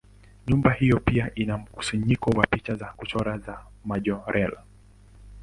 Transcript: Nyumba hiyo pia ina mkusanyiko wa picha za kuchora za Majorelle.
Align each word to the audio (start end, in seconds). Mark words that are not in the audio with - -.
Nyumba 0.47 0.71
hiyo 0.73 0.99
pia 0.99 1.31
ina 1.35 1.57
mkusanyiko 1.57 2.29
wa 2.31 2.47
picha 2.47 2.75
za 2.75 2.85
kuchora 2.85 3.37
za 3.37 3.59
Majorelle. 3.85 4.57